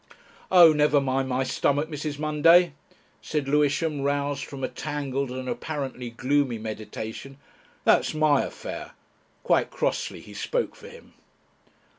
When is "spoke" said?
10.33-10.75